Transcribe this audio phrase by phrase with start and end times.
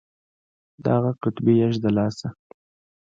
[0.83, 2.27] د اغه قطبي يږ د لاسه.